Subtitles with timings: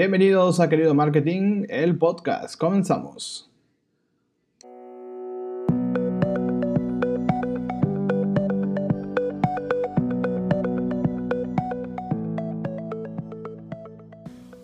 [0.00, 2.56] Bienvenidos a Querido Marketing, el podcast.
[2.56, 3.50] Comenzamos.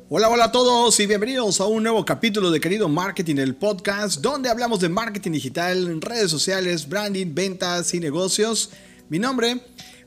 [0.09, 4.23] Hola, hola a todos y bienvenidos a un nuevo capítulo de Querido Marketing, el podcast,
[4.23, 8.73] donde hablamos de marketing digital, redes sociales, branding, ventas y negocios.
[9.10, 9.60] Mi nombre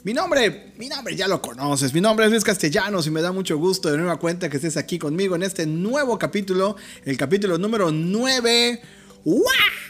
[0.03, 1.94] mi nombre, mi nombre ya lo conoces.
[1.94, 4.77] Mi nombre es Luis Castellanos y me da mucho gusto de nueva cuenta que estés
[4.77, 8.81] aquí conmigo en este nuevo capítulo, el capítulo número 9.
[9.26, 9.43] ¡Wow!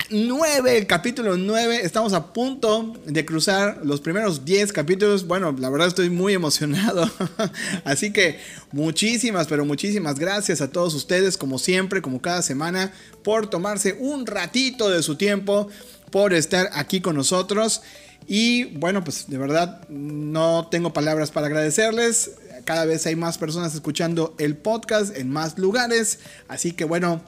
[0.09, 1.81] 9, el capítulo 9.
[1.84, 5.27] Estamos a punto de cruzar los primeros 10 capítulos.
[5.27, 7.08] Bueno, la verdad estoy muy emocionado.
[7.84, 8.39] Así que
[8.72, 12.91] muchísimas, pero muchísimas gracias a todos ustedes, como siempre, como cada semana,
[13.23, 15.70] por tomarse un ratito de su tiempo,
[16.09, 17.84] por estar aquí con nosotros.
[18.31, 22.33] Y bueno, pues de verdad no tengo palabras para agradecerles.
[22.63, 26.19] Cada vez hay más personas escuchando el podcast en más lugares.
[26.47, 27.23] Así que bueno,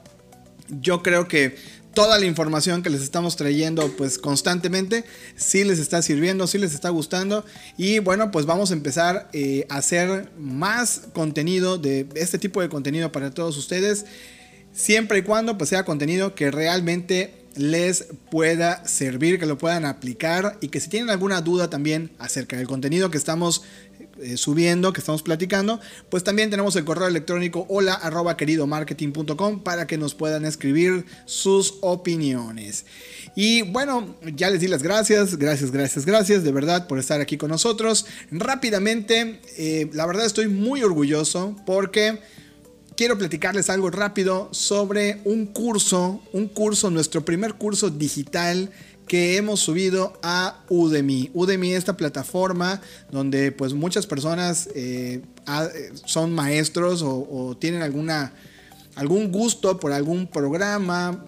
[0.80, 1.56] yo creo que
[1.92, 6.72] toda la información que les estamos trayendo pues constantemente sí les está sirviendo, sí les
[6.72, 7.44] está gustando
[7.76, 12.68] y bueno pues vamos a empezar eh, a hacer más contenido de este tipo de
[12.68, 14.06] contenido para todos ustedes
[14.72, 20.58] siempre y cuando pues sea contenido que realmente les pueda servir, que lo puedan aplicar
[20.60, 23.62] y que si tienen alguna duda también acerca del contenido que estamos
[24.20, 29.86] eh, subiendo, que estamos platicando, pues también tenemos el correo electrónico hola arroba queridomarketing.com para
[29.86, 32.84] que nos puedan escribir sus opiniones.
[33.34, 37.36] Y bueno, ya les di las gracias, gracias, gracias, gracias de verdad por estar aquí
[37.36, 38.06] con nosotros.
[38.30, 42.20] Rápidamente, eh, la verdad estoy muy orgulloso porque
[43.02, 48.70] quiero platicarles algo rápido sobre un curso, un curso, nuestro primer curso digital
[49.08, 51.28] que hemos subido a Udemy.
[51.34, 55.20] Udemy, esta plataforma donde pues muchas personas eh,
[56.04, 58.34] son maestros o, tienen alguna,
[58.94, 61.26] algún gusto por algún programa,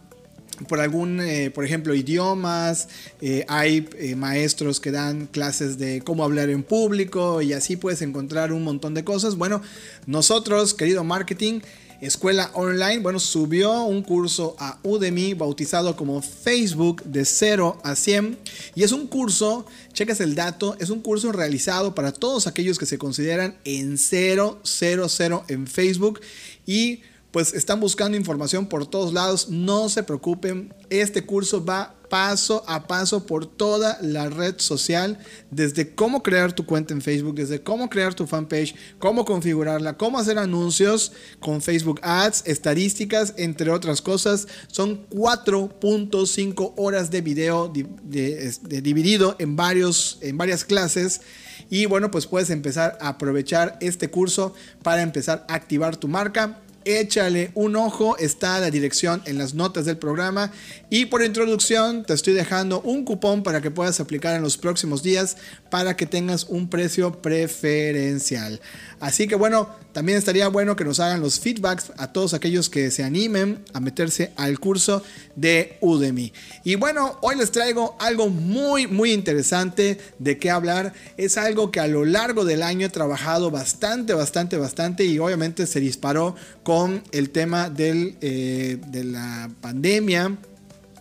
[0.69, 2.89] por algún, eh, por ejemplo, idiomas,
[3.21, 8.03] eh, hay eh, maestros que dan clases de cómo hablar en público y así puedes
[8.03, 9.37] encontrar un montón de cosas.
[9.37, 9.63] Bueno,
[10.07, 11.61] nosotros, querido marketing,
[12.01, 18.39] escuela online, bueno, subió un curso a Udemy bautizado como Facebook de 0 a 100
[18.75, 22.87] y es un curso, checas el dato, es un curso realizado para todos aquellos que
[22.87, 26.21] se consideran en 0, 0, 0 en Facebook
[26.67, 27.01] y
[27.35, 29.49] pues están buscando información por todos lados.
[29.49, 35.19] No se preocupen, este curso va paso a paso por toda la red social,
[35.51, 40.21] desde cómo crear tu cuenta en Facebook, desde cómo crear tu fanpage, cómo configurarla, cómo
[40.21, 44.47] hacer anuncios con Facebook Ads, estadísticas, entre otras cosas.
[44.69, 47.73] Son 4.5 horas de video
[48.13, 51.21] dividido en, varios, en varias clases.
[51.69, 56.61] Y bueno, pues puedes empezar a aprovechar este curso para empezar a activar tu marca
[56.85, 60.53] échale un ojo, está la dirección en las notas del programa
[60.91, 65.03] y por introducción te estoy dejando un cupón para que puedas aplicar en los próximos
[65.03, 65.37] días
[65.71, 68.61] para que tengas un precio preferencial.
[69.01, 72.91] Así que bueno, también estaría bueno que nos hagan los feedbacks a todos aquellos que
[72.91, 75.03] se animen a meterse al curso
[75.37, 76.33] de Udemy.
[76.65, 80.95] Y bueno, hoy les traigo algo muy, muy interesante de qué hablar.
[81.17, 85.67] Es algo que a lo largo del año he trabajado bastante, bastante, bastante y obviamente
[85.67, 90.37] se disparó con el tema del, eh, de la pandemia,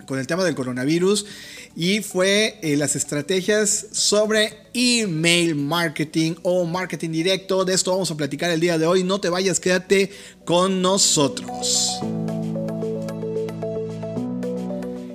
[0.05, 1.25] con el tema del coronavirus
[1.75, 7.65] y fue eh, las estrategias sobre email marketing o marketing directo.
[7.65, 9.03] De esto vamos a platicar el día de hoy.
[9.03, 10.11] No te vayas, quédate
[10.45, 11.99] con nosotros.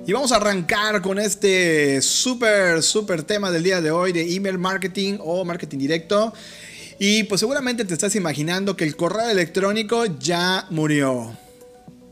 [0.05, 4.57] Y vamos a arrancar con este súper, súper tema del día de hoy de email
[4.57, 6.33] marketing o marketing directo.
[6.99, 11.35] Y pues seguramente te estás imaginando que el correo electrónico ya murió.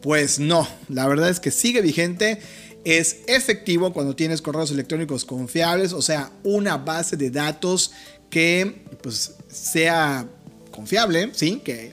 [0.01, 2.39] Pues no, la verdad es que sigue vigente
[2.87, 7.91] es efectivo cuando tienes correos electrónicos confiables, o sea, una base de datos
[8.29, 10.25] que pues, sea
[10.71, 11.61] confiable, ¿sí?
[11.65, 11.91] Que,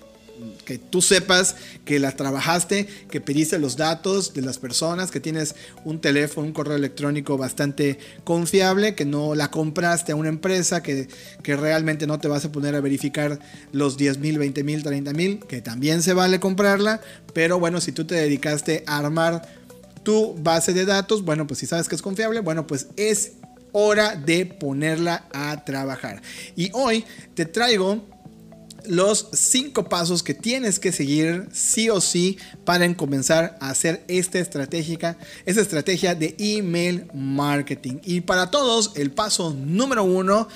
[0.64, 5.54] que tú sepas que la trabajaste, que pediste los datos de las personas, que tienes
[5.84, 11.08] un teléfono, un correo electrónico bastante confiable, que no la compraste a una empresa, que,
[11.42, 13.38] que realmente no te vas a poner a verificar
[13.72, 17.00] los 10 mil, 20 mil, 30 mil, que también se vale comprarla,
[17.32, 19.42] pero bueno, si tú te dedicaste a armar
[20.02, 23.32] tu base de datos, bueno, pues si sabes que es confiable, bueno, pues es
[23.72, 26.22] hora de ponerla a trabajar.
[26.54, 27.04] Y hoy
[27.34, 28.06] te traigo
[28.86, 34.38] los cinco pasos que tienes que seguir sí o sí para comenzar a hacer esta
[34.38, 35.16] estratégica,
[35.46, 37.98] esta estrategia de email marketing.
[38.04, 40.48] Y para todos, el paso número uno,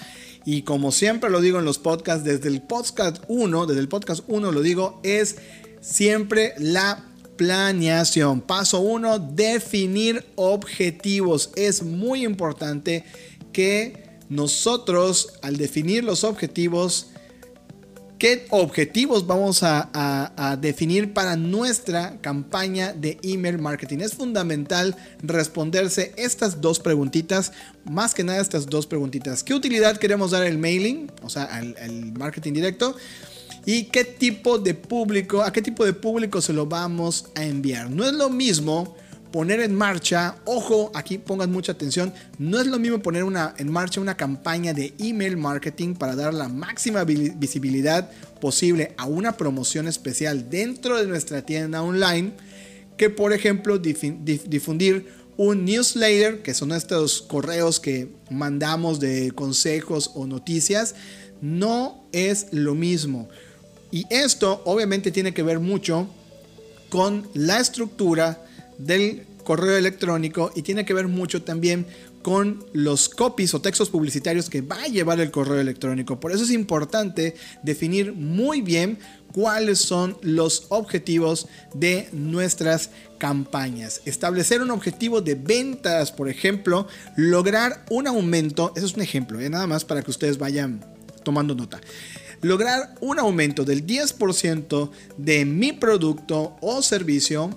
[0.45, 4.25] y como siempre lo digo en los podcasts, desde el podcast 1, desde el podcast
[4.29, 5.37] 1 lo digo, es
[5.81, 7.05] siempre la
[7.37, 8.41] planeación.
[8.41, 11.51] Paso 1, definir objetivos.
[11.57, 13.05] Es muy importante
[13.53, 17.09] que nosotros al definir los objetivos,
[18.19, 23.99] ¿qué objetivos vamos a, definir para nuestra campaña de email marketing?
[23.99, 27.53] Es fundamental responderse estas dos preguntitas,
[27.85, 29.43] más que nada estas dos preguntitas.
[29.43, 31.11] ¿Qué utilidad queremos dar al mailing?
[31.23, 32.97] O sea, al, marketing directo.
[33.65, 37.91] ¿Y qué tipo de público, a qué tipo de público se lo vamos a enviar?
[37.91, 38.97] No es lo mismo
[39.31, 43.71] poner en marcha, ojo, aquí pongan mucha atención, no es lo mismo poner una, en
[43.71, 48.11] marcha una campaña de email marketing para dar la máxima visibilidad
[48.41, 52.33] posible a una promoción especial dentro de nuestra tienda online
[52.97, 60.27] que por ejemplo difundir un newsletter, que son estos correos que mandamos de consejos o
[60.27, 60.97] noticias,
[61.41, 63.29] no es lo mismo.
[63.93, 66.09] Y esto obviamente tiene que ver mucho
[66.89, 68.45] con la estructura
[68.79, 71.87] del correo electrónico y tiene que ver mucho también
[72.23, 76.21] con los copies o textos publicitarios que va a llevar el correo electrónico.
[76.21, 78.99] Por eso es importante definir muy bien
[79.33, 84.03] cuáles son los objetivos de nuestras campañas.
[84.05, 86.87] Establecer un objetivo de ventas, por ejemplo,
[87.17, 89.49] lograr un aumento, eso es un ejemplo, ¿eh?
[89.49, 90.85] nada más para que ustedes vayan
[91.25, 91.81] tomando nota
[92.41, 97.51] lograr un aumento del 10% de mi producto o servicio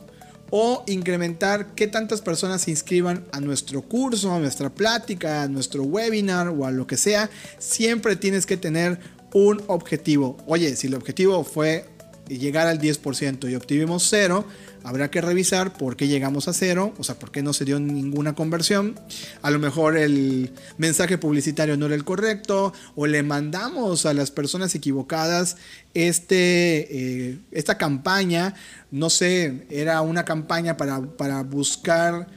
[0.52, 5.84] o incrementar qué tantas personas se inscriban a nuestro curso, a nuestra plática, a nuestro
[5.84, 9.00] webinar o a lo que sea, siempre tienes que tener
[9.34, 10.38] un objetivo.
[10.46, 11.86] Oye, si el objetivo fue
[12.28, 14.46] llegar al 10% y obtuvimos cero,
[14.84, 17.80] habrá que revisar por qué llegamos a cero, o sea, por qué no se dio
[17.80, 19.00] ninguna conversión.
[19.42, 24.32] A lo mejor el mensaje publicitario no era el correcto, o le mandamos a las
[24.32, 25.58] personas equivocadas
[25.94, 28.56] este, eh, esta campaña,
[28.92, 32.28] no sé, era una campaña para, para buscar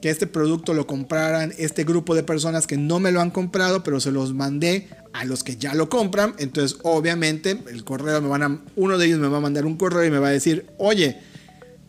[0.00, 3.82] que este producto lo compraran este grupo de personas que no me lo han comprado,
[3.82, 6.34] pero se los mandé a los que ya lo compran.
[6.38, 9.76] Entonces, obviamente, el correo me van a, uno de ellos me va a mandar un
[9.76, 11.18] correo y me va a decir, oye,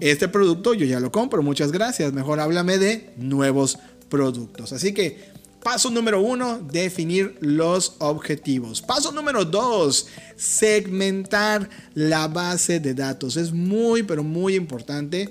[0.01, 3.77] este producto yo ya lo compro, muchas gracias, mejor háblame de nuevos
[4.09, 4.73] productos.
[4.73, 5.31] Así que
[5.63, 8.81] paso número uno, definir los objetivos.
[8.81, 13.37] Paso número dos, segmentar la base de datos.
[13.37, 15.29] Es muy, pero muy importante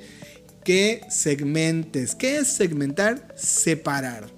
[0.62, 2.14] que segmentes.
[2.14, 3.34] ¿Qué es segmentar?
[3.36, 4.30] Separar.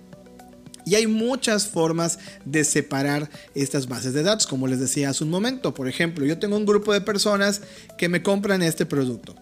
[0.87, 5.31] Y hay muchas formas de separar estas bases de datos, como les decía hace un
[5.31, 5.75] momento.
[5.75, 7.61] Por ejemplo, yo tengo un grupo de personas
[7.99, 9.37] que me compran este producto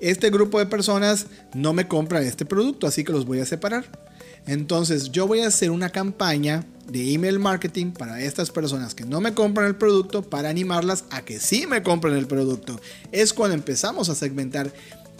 [0.00, 3.84] este grupo de personas no me compra este producto, así que los voy a separar.
[4.46, 9.20] Entonces yo voy a hacer una campaña de email marketing para estas personas que no
[9.20, 12.80] me compran el producto para animarlas a que sí me compren el producto.
[13.12, 14.72] Es cuando empezamos a segmentar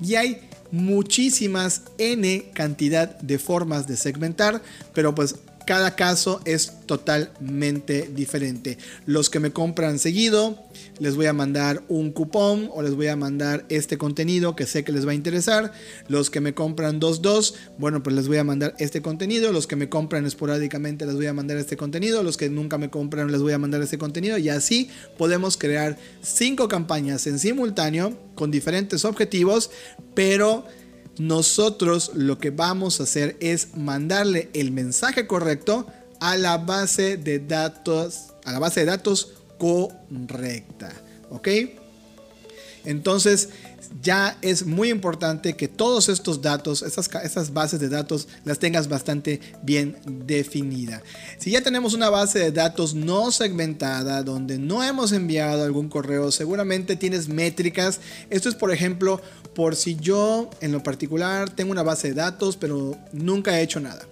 [0.03, 0.41] y hay
[0.73, 4.63] muchísimas n cantidad de formas de segmentar,
[4.95, 5.37] pero pues
[5.71, 8.77] cada caso es totalmente diferente.
[9.07, 10.59] Los que me compran seguido,
[10.99, 14.83] les voy a mandar un cupón o les voy a mandar este contenido que sé
[14.83, 15.73] que les va a interesar.
[16.09, 19.53] Los que me compran 2-2, bueno, pues les voy a mandar este contenido.
[19.53, 22.25] Los que me compran esporádicamente, les voy a mandar este contenido.
[22.25, 24.39] Los que nunca me compran, les voy a mandar este contenido.
[24.39, 29.71] Y así podemos crear cinco campañas en simultáneo con diferentes objetivos,
[30.17, 30.65] pero
[31.19, 35.87] nosotros lo que vamos a hacer es mandarle el mensaje correcto
[36.21, 40.93] a la base de datos, a la base de datos correcta.
[41.31, 41.49] ¿Ok?
[42.85, 43.51] Entonces,
[44.03, 49.41] ya es muy importante que todos estos datos, estas, bases de datos, las tengas bastante
[49.63, 51.03] bien definida.
[51.39, 56.31] Si ya tenemos una base de datos no segmentada, donde no hemos enviado algún correo,
[56.33, 58.01] seguramente tienes métricas.
[58.31, 59.21] Esto es, por ejemplo,
[59.55, 63.81] por si yo en lo particular tengo una base de datos, pero nunca he hecho
[63.81, 64.07] nada.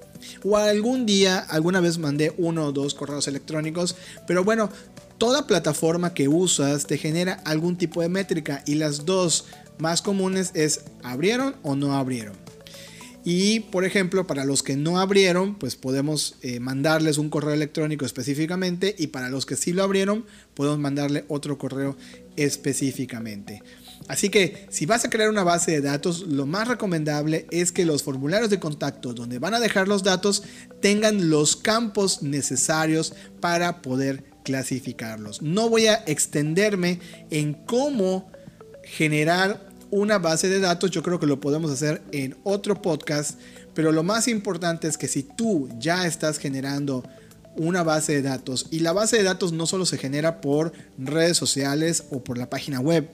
[0.45, 3.97] O algún día, alguna vez mandé uno o dos correos electrónicos,
[4.27, 4.71] pero bueno,
[5.19, 9.47] toda plataforma que usas te genera algún tipo de métrica y las dos
[9.79, 12.37] más comunes es abrieron o no abrieron.
[13.25, 18.07] Y por ejemplo, para los que no abrieron, pues podemos eh, mandarles un correo electrónico
[18.07, 21.97] específicamente y para los que sí lo abrieron, podemos mandarle otro correo
[22.37, 23.63] específicamente.
[24.07, 27.85] Así que si vas a crear una base de datos, lo más recomendable es que
[27.85, 30.45] los formularios de contacto donde van a dejar los datos
[30.81, 35.43] tengan los campos necesarios para poder clasificarlos.
[35.43, 38.31] No voy a extenderme en cómo
[38.83, 43.39] generar una base de datos, yo creo que lo podemos hacer en otro podcast,
[43.75, 47.05] pero lo más importante es que si tú ya estás generando
[47.57, 51.37] una base de datos y la base de datos no solo se genera por redes
[51.37, 53.07] sociales o por la página web,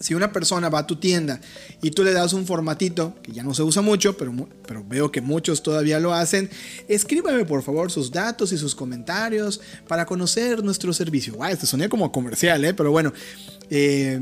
[0.00, 1.40] si una persona va a tu tienda
[1.82, 4.32] y tú le das un formatito, que ya no se usa mucho, pero,
[4.66, 6.50] pero veo que muchos todavía lo hacen,
[6.88, 11.34] escríbeme por favor sus datos y sus comentarios para conocer nuestro servicio.
[11.34, 12.74] Guau, este sonía como comercial, ¿eh?
[12.74, 13.12] pero bueno.
[13.70, 14.20] Eh,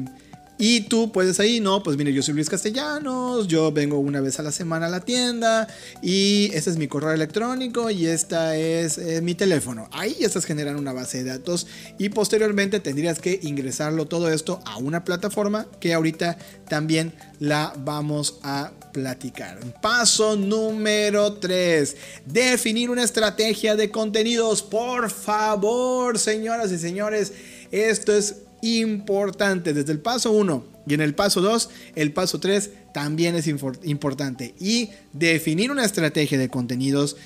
[0.56, 4.38] y tú puedes ahí, no, pues mire, yo soy Luis Castellanos, yo vengo una vez
[4.38, 5.66] a la semana a la tienda
[6.00, 9.88] y este es mi correo electrónico y esta es mi teléfono.
[9.92, 11.66] Ahí ya estás generando una base de datos
[11.98, 18.38] y posteriormente tendrías que ingresarlo todo esto a una plataforma que ahorita también la vamos
[18.42, 19.58] a platicar.
[19.82, 21.96] Paso número 3.
[22.26, 24.62] Definir una estrategia de contenidos.
[24.62, 27.32] Por favor, señoras y señores,
[27.72, 28.36] esto es
[28.70, 33.46] importante desde el paso 1 y en el paso 2, el paso 3 también es
[33.46, 34.54] importante.
[34.60, 37.16] Y definir una estrategia de contenidos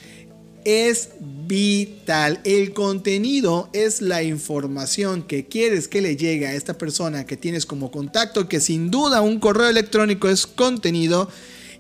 [0.65, 1.11] es
[1.47, 2.41] vital.
[2.45, 7.67] El contenido es la información que quieres que le llegue a esta persona que tienes
[7.67, 11.29] como contacto, que sin duda un correo electrónico es contenido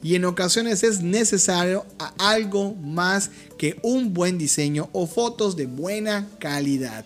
[0.02, 1.84] y en ocasiones es necesario
[2.18, 7.04] algo más que un buen diseño o fotos de buena calidad.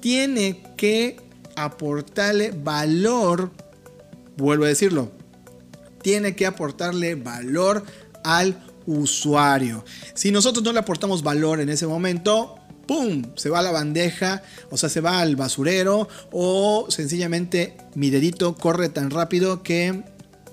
[0.00, 1.16] Tiene que
[1.64, 3.50] aportarle valor,
[4.36, 5.10] vuelvo a decirlo,
[6.02, 7.84] tiene que aportarle valor
[8.24, 9.84] al usuario.
[10.14, 13.22] Si nosotros no le aportamos valor en ese momento, ¡pum!
[13.36, 18.54] Se va a la bandeja, o sea, se va al basurero, o sencillamente mi dedito
[18.54, 20.02] corre tan rápido que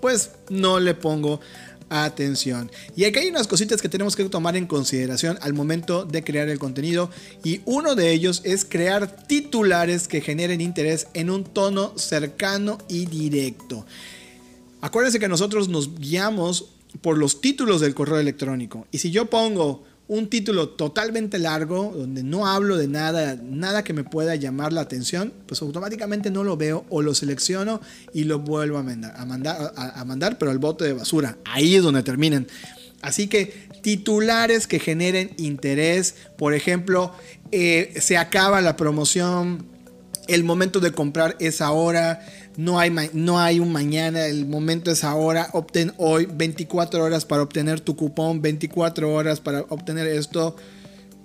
[0.01, 1.39] pues no le pongo
[1.89, 2.71] atención.
[2.95, 6.49] Y aquí hay unas cositas que tenemos que tomar en consideración al momento de crear
[6.49, 7.09] el contenido
[7.43, 13.05] y uno de ellos es crear titulares que generen interés en un tono cercano y
[13.05, 13.85] directo.
[14.81, 16.65] Acuérdense que nosotros nos guiamos
[17.01, 22.23] por los títulos del correo electrónico y si yo pongo un título totalmente largo, donde
[22.23, 26.55] no hablo de nada, nada que me pueda llamar la atención, pues automáticamente no lo
[26.55, 27.81] veo o lo selecciono
[28.13, 31.37] y lo vuelvo a mandar, a mandar, a, mandar pero al bote de basura.
[31.45, 32.47] Ahí es donde terminen.
[33.01, 37.13] Así que titulares que generen interés, por ejemplo,
[37.51, 39.65] eh, se acaba la promoción,
[40.27, 42.25] el momento de comprar es ahora,
[42.57, 47.43] no hay, no hay un mañana, el momento es ahora, obtén hoy 24 horas para
[47.43, 50.55] obtener tu cupón, 24 horas para obtener esto.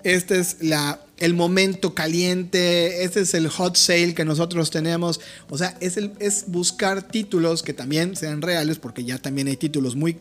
[0.05, 5.21] Este es la, el momento caliente, este es el hot sale que nosotros tenemos.
[5.49, 9.57] O sea, es, el, es buscar títulos que también sean reales, porque ya también hay
[9.57, 10.19] títulos muy,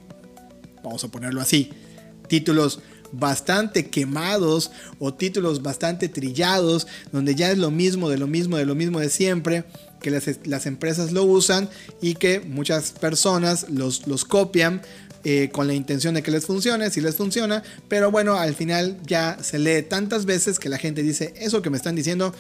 [0.82, 1.72] vamos a ponerlo así,
[2.30, 2.80] títulos
[3.12, 8.65] bastante quemados o títulos bastante trillados, donde ya es lo mismo, de lo mismo, de
[8.65, 9.65] lo mismo de siempre
[10.01, 11.70] que las, empresas lo usan
[12.01, 14.81] y que muchas personas los, copian
[15.24, 18.98] eh, con la intención de que les funcione, si les funciona, pero bueno, al final
[19.05, 22.34] ya se lee tantas veces que la gente dice, eso que me están diciendo,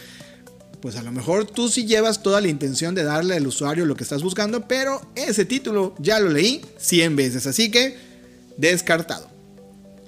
[0.81, 3.95] pues a lo mejor tú sí llevas toda la intención de darle al usuario lo
[3.95, 7.97] que estás buscando, pero ese título ya lo leí 100 veces, así que
[8.57, 9.29] descartado.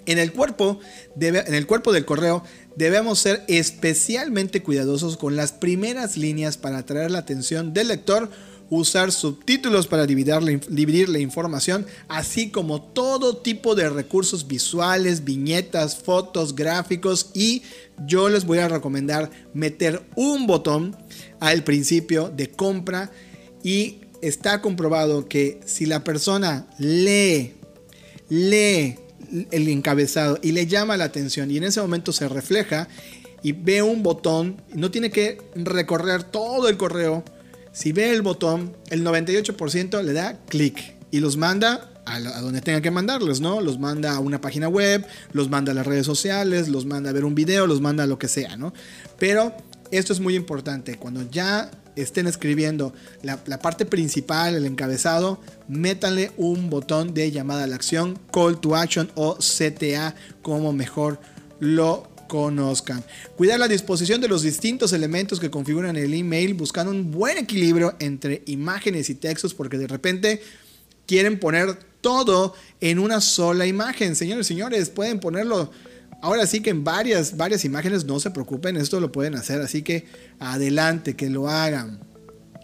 [0.06, 0.80] En el cuerpo,
[1.20, 2.44] en el cuerpo del correo
[2.76, 8.30] debemos ser especialmente cuidadosos con las primeras líneas para atraer la atención del lector,
[8.70, 16.56] usar subtítulos para dividir la, información, así como todo tipo de recursos visuales, viñetas, fotos,
[16.56, 17.62] gráficos y
[18.06, 20.98] yo les voy a recomendar meter un botón
[21.40, 23.12] al principio de compra
[23.64, 27.54] y está comprobado que si la persona lee,
[28.30, 28.98] lee
[29.52, 32.88] el encabezado y le llama la atención y en ese momento se refleja
[33.42, 37.24] y ve un botón, no tiene que recorrer todo el correo.
[37.74, 42.82] Si ve el botón, el 98% le da clic y los manda a, donde tenga
[42.82, 43.60] que mandarlos, ¿no?
[43.60, 47.14] Los manda a una página web, los manda a las redes sociales, los manda a
[47.14, 48.74] ver un video, los manda a lo que sea, ¿no?
[49.20, 49.56] Pero
[49.98, 50.98] esto es muy importante.
[50.98, 57.68] Cuando ya estén escribiendo la, parte principal, el encabezado, métanle un botón de llamada a
[57.68, 61.20] la acción, call to action o CTA, como mejor
[61.60, 63.04] lo conozcan.
[63.38, 67.96] Cuidar la disposición de los distintos elementos que configuran el email, buscando un buen equilibrio
[68.00, 70.42] entre imágenes y textos, porque de repente
[71.06, 74.16] quieren poner todo en una sola imagen.
[74.16, 75.72] Señores, señores, pueden ponerlo
[76.24, 79.82] Ahora sí que en varias, varias imágenes, no se preocupen, esto lo pueden hacer, así
[79.82, 80.06] que
[80.40, 82.00] adelante, que lo hagan.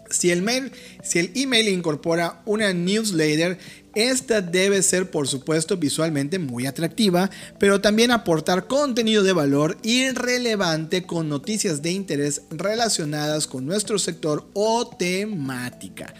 [0.08, 3.58] Si el, mail, si el email incorpora una newsletter,
[3.94, 10.08] esta debe ser por supuesto visualmente muy atractiva, pero también aportar contenido de valor y
[10.08, 16.14] relevante con noticias de interés relacionadas con nuestro sector o temática.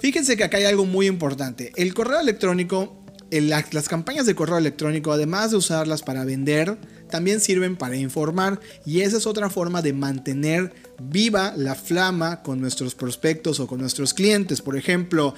[0.00, 1.72] Fíjense que acá hay algo muy importante.
[1.76, 2.99] El correo electrónico
[3.30, 6.76] las campañas de correo electrónico, además de usarlas para vender,
[7.10, 10.72] también sirven para informar y esa es otra forma de mantener
[11.02, 14.60] viva la flama con nuestros prospectos o con nuestros clientes.
[14.62, 15.34] Por ejemplo,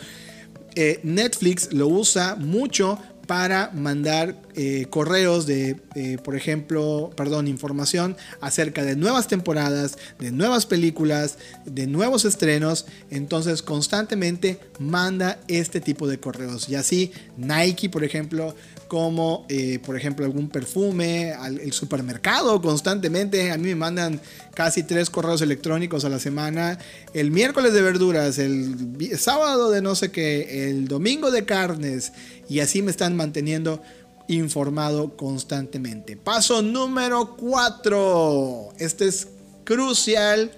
[0.75, 2.99] eh, Netflix lo usa mucho
[3.33, 10.31] para mandar eh, correos de, eh, por ejemplo, perdón, información acerca de nuevas temporadas, de
[10.31, 12.85] nuevas películas, de nuevos estrenos.
[13.09, 16.69] Entonces constantemente manda este tipo de correos.
[16.69, 18.55] Y así Nike, por ejemplo,
[18.93, 23.51] como eh, por ejemplo algún perfume, al, el supermercado constantemente.
[23.51, 24.21] A mí me mandan
[24.53, 26.79] casi tres correos electrónicos a la semana.
[27.15, 32.13] El miércoles de verduras, el sábado de no sé qué, el domingo de carnes.
[32.51, 33.83] Y así me están manteniendo
[34.29, 36.19] informado constantemente.
[36.19, 38.75] Paso número 4.
[38.79, 39.29] Este es
[39.65, 40.53] crucial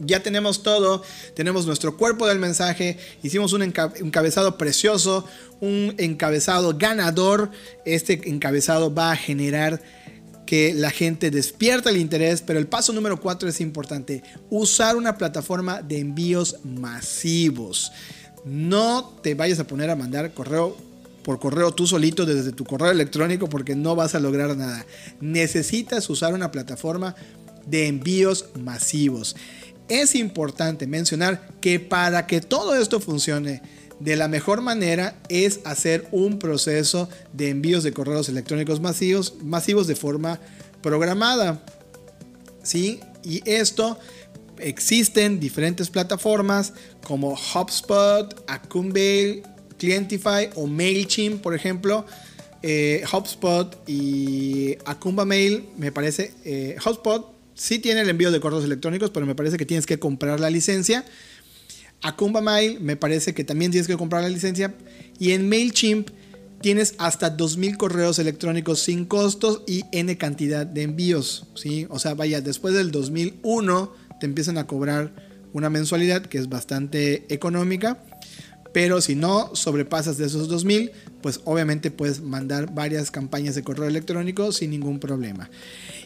[0.00, 1.02] ya tenemos todo,
[1.34, 5.26] tenemos nuestro cuerpo del mensaje, hicimos un encabezado precioso,
[5.60, 7.50] un encabezado ganador.
[7.84, 9.80] Este encabezado va a generar
[10.46, 15.16] que la gente despierta el interés, pero el paso número 4 es importante, usar una
[15.16, 17.92] plataforma de envíos masivos.
[18.44, 20.76] No te vayas a poner a mandar correo
[21.22, 24.84] por correo tú solito desde tu correo electrónico porque no vas a lograr nada.
[25.20, 27.16] Necesitas usar una plataforma
[27.66, 29.34] de envíos masivos
[29.88, 33.62] es importante mencionar que para que todo esto funcione
[34.00, 39.86] de la mejor manera es hacer un proceso de envíos de correos electrónicos masivos, masivos
[39.86, 40.40] de forma
[40.82, 41.64] programada.
[42.62, 43.00] ¿Sí?
[43.22, 43.98] Y esto
[44.58, 46.72] existen diferentes plataformas
[47.02, 49.42] como HubSpot, Akumbail,
[49.78, 52.04] Clientify o MailChimp, por ejemplo.
[52.62, 56.32] Eh, HubSpot y Akumba Mail, me parece.
[56.44, 59.98] Eh, HubSpot sí tiene el envío de correos electrónicos, pero me parece que tienes que
[59.98, 61.04] comprar la licencia.
[62.02, 64.74] Akumba Mail me parece que también tienes que comprar la licencia.
[65.18, 66.10] Y en MailChimp
[66.60, 71.46] tienes hasta 2000 correos electrónicos sin costos y N cantidad de envíos.
[71.54, 71.86] ¿sí?
[71.90, 75.14] O sea, vaya, después del 2001 te empiezan a cobrar
[75.52, 78.02] una mensualidad que es bastante económica.
[78.72, 80.90] Pero si no sobrepasas de esos 2000,
[81.22, 85.48] pues obviamente puedes mandar varias campañas de correo electrónico sin ningún problema.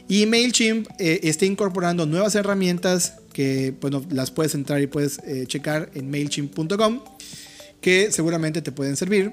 [0.09, 5.45] Y MailChimp eh, está incorporando nuevas herramientas que bueno, las puedes entrar y puedes eh,
[5.47, 7.01] checar en mailchimp.com
[7.81, 9.33] que seguramente te pueden servir.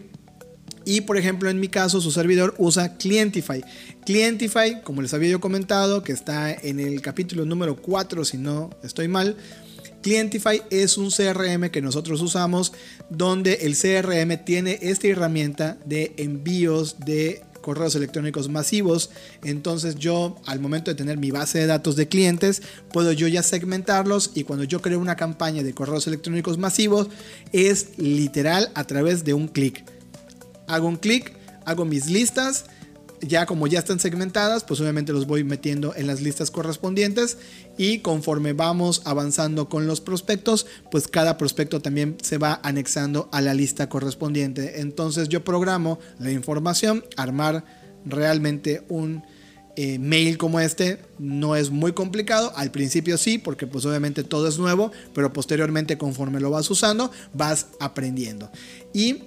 [0.86, 3.64] Y por ejemplo, en mi caso, su servidor usa Clientify.
[4.06, 8.70] Clientify, como les había yo comentado, que está en el capítulo número 4, si no
[8.84, 9.36] estoy mal.
[10.04, 12.74] Clientify es un CRM que nosotros usamos
[13.10, 19.10] donde el CRM tiene esta herramienta de envíos de correos electrónicos masivos.
[19.44, 22.62] Entonces yo al momento de tener mi base de datos de clientes,
[22.94, 27.08] puedo yo ya segmentarlos y cuando yo creo una campaña de correos electrónicos masivos,
[27.52, 29.84] es literal a través de un clic.
[30.68, 31.34] Hago un clic,
[31.66, 32.66] hago mis listas
[33.22, 37.38] ya como ya están segmentadas, pues obviamente los voy metiendo en las listas correspondientes
[37.78, 43.42] y conforme vamos avanzando con los prospectos, pues cada prospecto también se va anexando a
[43.42, 44.82] la lista correspondiente.
[44.82, 47.64] Entonces yo programo la información, armar
[48.06, 49.24] realmente un
[49.78, 52.54] eh, mail como este no es muy complicado.
[52.56, 57.12] Al principio sí, porque pues obviamente todo es nuevo, pero posteriormente conforme lo vas usando,
[57.34, 58.50] vas aprendiendo.
[58.94, 59.24] Y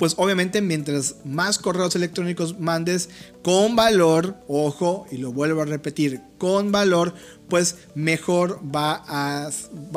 [0.00, 3.10] pues obviamente mientras más correos electrónicos mandes
[3.42, 7.12] con valor, ojo, y lo vuelvo a repetir, con valor,
[7.50, 9.50] pues mejor va a,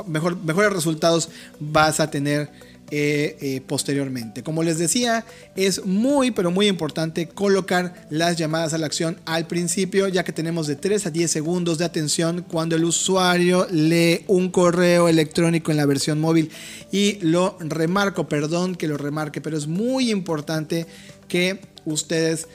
[0.05, 1.29] mejor, mejores resultados
[1.61, 2.51] vas a tener
[2.95, 4.43] eh, eh, posteriormente.
[4.43, 5.25] Como les decía,
[5.55, 10.31] es muy pero muy importante colocar las llamadas a la acción al principio, ya que
[10.31, 15.71] tenemos de 3 a 10 segundos de atención cuando el usuario lee un correo electrónico
[15.71, 16.51] en la versión móvil.
[16.91, 20.85] Y lo remarco, perdón que lo remarque, pero es muy importante
[21.27, 22.47] que ustedes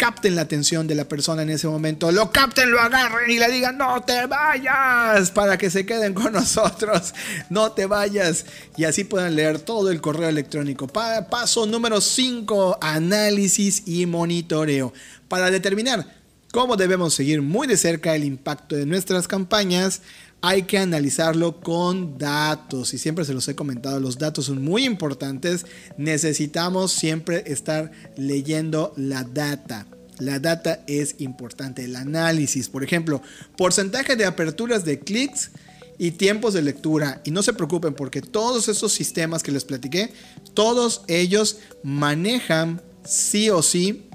[0.00, 3.50] capten la atención de la persona en ese momento, lo capten, lo agarren y le
[3.50, 7.12] digan, no te vayas, para que se queden con nosotros,
[7.50, 8.46] no te vayas.
[8.78, 10.86] Y así puedan leer todo el correo electrónico.
[10.86, 14.94] Paso número 5, análisis y monitoreo.
[15.28, 16.06] Para determinar
[16.50, 20.00] cómo debemos seguir muy de cerca el impacto de nuestras campañas,
[20.42, 24.84] hay que analizarlo con datos y siempre se los he comentado, los datos son muy
[24.84, 25.66] importantes,
[25.98, 29.86] necesitamos siempre estar leyendo la data.
[30.18, 33.22] La data es importante, el análisis, por ejemplo,
[33.56, 35.50] porcentaje de aperturas de clics
[35.96, 37.22] y tiempos de lectura.
[37.24, 40.12] Y no se preocupen porque todos esos sistemas que les platiqué,
[40.52, 44.09] todos ellos manejan sí o sí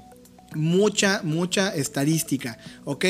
[0.54, 3.04] mucha, mucha estadística, ¿ok?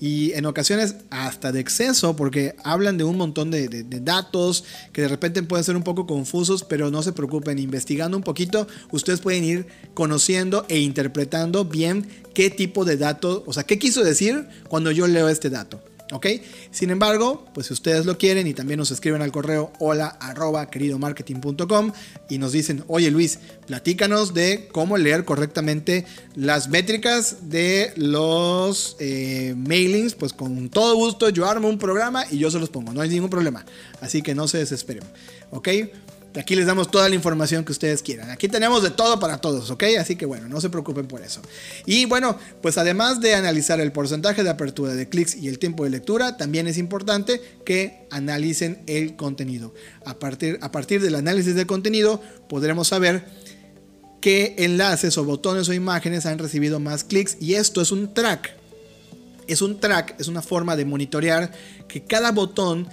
[0.00, 3.68] Y en ocasiones hasta de exceso, porque hablan de un montón de,
[4.02, 8.22] datos que de repente pueden ser un poco confusos, pero no se preocupen, investigando un
[8.22, 13.78] poquito, ustedes pueden ir conociendo e interpretando bien qué tipo de datos, o sea, qué
[13.78, 15.80] quiso decir cuando yo leo este dato.
[16.12, 16.26] ¿Ok?
[16.70, 20.70] Sin embargo, pues si ustedes lo quieren y también nos escriben al correo hola arroba
[20.70, 21.92] queridomarketing.com
[22.28, 29.54] y nos dicen, oye Luis, platícanos de cómo leer correctamente las métricas de los eh,
[29.56, 33.00] mailings, pues con todo gusto yo armo un programa y yo se los pongo, no
[33.00, 33.64] hay ningún problema.
[34.00, 35.04] Así que no se desesperen.
[35.50, 35.68] ¿Ok?
[36.38, 38.30] Aquí les damos toda la información que ustedes quieran.
[38.30, 39.84] Aquí tenemos de todo para todos, ¿ok?
[39.98, 41.42] Así que bueno, no se preocupen por eso.
[41.84, 45.84] Y bueno, pues además de analizar el porcentaje de apertura de clics y el tiempo
[45.84, 49.74] de lectura, también es importante que analicen el contenido.
[50.06, 53.26] A partir, a partir del análisis del contenido podremos saber
[54.22, 58.56] qué enlaces o botones o imágenes han recibido más clics y esto es un track.
[59.48, 61.50] Es un track, es una forma de monitorear
[61.88, 62.88] que cada botón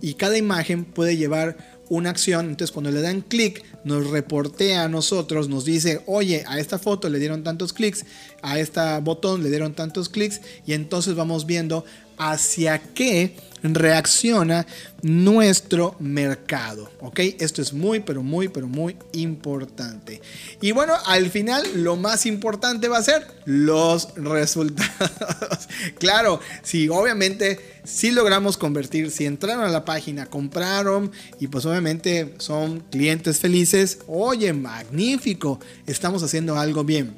[0.00, 4.88] y cada imagen puede llevar una acción, entonces cuando le dan clic nos reportea a
[4.88, 8.06] nosotros, nos dice, oye, a esta foto le dieron tantos clics,
[8.42, 11.84] a este botón le dieron tantos clics y entonces vamos viendo
[12.20, 14.66] hacia qué reacciona
[15.02, 16.90] nuestro mercado.
[17.00, 17.20] ¿Ok?
[17.38, 20.20] Esto es muy, pero muy, pero muy importante.
[20.60, 25.68] Y bueno, al final lo más importante va a ser los resultados.
[25.98, 32.34] claro, si obviamente si logramos convertir, si entraron a la página, compraron y pues obviamente
[32.38, 37.16] son clientes felices, oye, magnífico, estamos haciendo algo bien.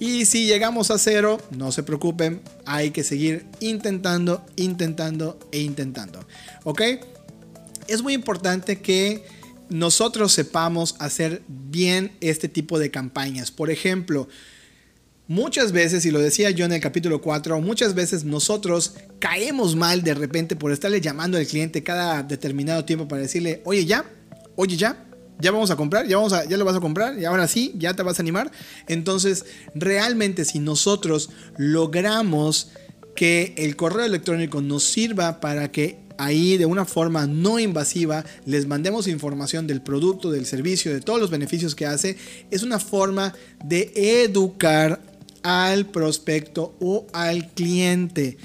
[0.00, 6.26] Y si llegamos a cero, no se preocupen, hay que seguir intentando, intentando e intentando.
[6.64, 6.80] ¿Ok?
[7.86, 9.22] Es muy importante que
[9.68, 13.50] nosotros sepamos hacer bien este tipo de campañas.
[13.50, 14.26] Por ejemplo,
[15.28, 20.02] muchas veces, y lo decía yo en el capítulo 4, muchas veces nosotros caemos mal
[20.02, 24.06] de repente por estarle llamando al cliente cada determinado tiempo para decirle, oye ya,
[24.56, 25.09] oye ya,
[25.40, 27.72] ya vamos a comprar, ya, vamos a, ya lo vas a comprar, y ahora sí,
[27.76, 28.50] ya te vas a animar.
[28.86, 32.70] Entonces, realmente si nosotros logramos
[33.14, 38.66] que el correo electrónico nos sirva para que ahí de una forma no invasiva les
[38.66, 42.16] mandemos información del producto, del servicio, de todos los beneficios que hace,
[42.50, 45.00] es una forma de educar
[45.42, 48.36] al prospecto o al cliente.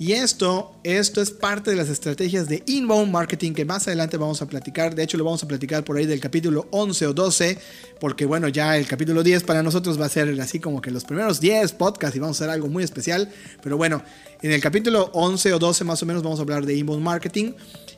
[0.00, 4.40] Y esto, esto es parte de las estrategias de inbound marketing que más adelante vamos
[4.40, 4.94] a platicar.
[4.94, 7.58] De hecho, lo vamos a platicar por ahí del capítulo 11 o 12,
[8.00, 11.04] porque bueno, ya el capítulo 10 para nosotros va a ser así como que los
[11.04, 13.30] primeros 10 podcasts y vamos a hacer algo muy especial.
[13.62, 14.02] Pero bueno,
[14.40, 17.52] en el capítulo 11 o 12 más o menos vamos a hablar de inbound marketing.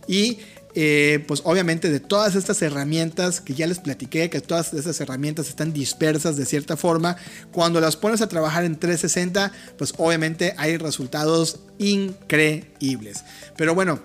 [0.09, 0.38] Y
[0.75, 5.49] eh, pues obviamente de todas estas herramientas que ya les platiqué, que todas estas herramientas
[5.49, 7.17] están dispersas de cierta forma,
[7.53, 13.25] cuando las pones a trabajar en 360, pues obviamente hay resultados increíbles.
[13.57, 14.01] Pero bueno,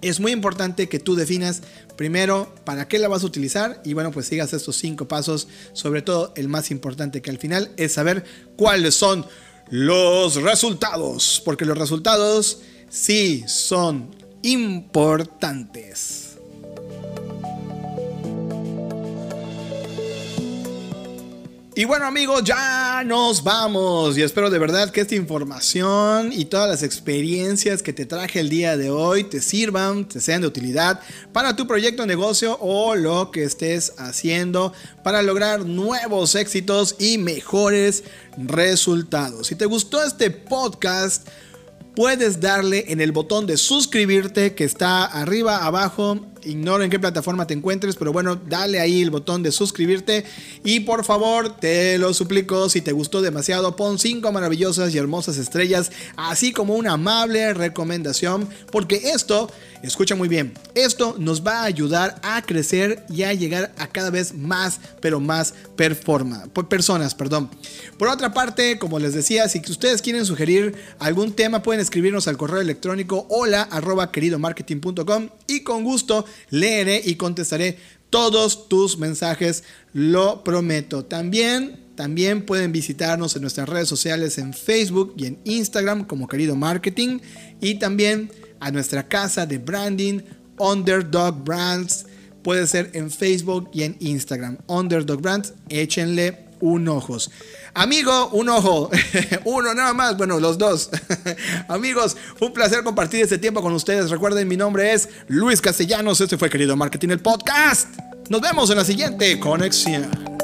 [0.00, 1.62] es muy importante que tú definas
[1.96, 6.02] primero para qué la vas a utilizar y bueno, pues sigas estos cinco pasos, sobre
[6.02, 8.24] todo el más importante que al final es saber
[8.56, 9.26] cuáles son
[9.68, 16.28] los resultados, porque los resultados sí son importantes.
[21.78, 26.68] Y bueno amigos, ya nos vamos y espero de verdad que esta información y todas
[26.68, 30.98] las experiencias que te traje el día de hoy te sirvan, te sean de utilidad
[31.32, 34.72] para tu proyecto negocio o lo que estés haciendo
[35.04, 38.02] para lograr nuevos éxitos y mejores
[38.36, 39.46] resultados.
[39.46, 41.28] Si te gustó este podcast,
[41.98, 47.46] puedes darle en el botón de suscribirte que está arriba, abajo ignoro en qué plataforma
[47.46, 50.24] te encuentres, pero bueno, dale ahí el botón de suscribirte
[50.64, 55.36] y por favor, te lo suplico, si te gustó demasiado, pon 5 maravillosas y hermosas
[55.36, 59.50] estrellas, así como una amable recomendación, porque esto,
[59.82, 64.10] escucha muy bien, esto nos va a ayudar a crecer y a llegar a cada
[64.10, 67.50] vez más, pero más performa, personas, perdón.
[67.98, 72.36] Por otra parte, como les decía, si ustedes quieren sugerir algún tema, pueden escribirnos al
[72.36, 73.68] correo electrónico hola
[75.46, 77.78] y con gusto leeré y contestaré
[78.10, 81.04] todos tus mensajes, lo prometo.
[81.04, 86.56] También, también pueden visitarnos en nuestras redes sociales en Facebook y en Instagram como Querido
[86.56, 87.18] Marketing
[87.60, 90.20] y también a nuestra casa de branding
[90.58, 92.06] Underdog Brands.
[92.42, 94.58] Puede ser en Facebook y en Instagram.
[94.66, 97.30] Underdog Brands, échenle un ojos.
[97.78, 98.90] Amigo, un ojo.
[99.44, 100.16] Uno nada más.
[100.16, 100.90] Bueno, los dos.
[101.68, 104.10] Amigos, un placer compartir este tiempo con ustedes.
[104.10, 106.20] Recuerden, mi nombre es Luis Castellanos.
[106.20, 107.88] Este fue Querido Marketing, el podcast.
[108.30, 110.37] Nos vemos en la siguiente conexión.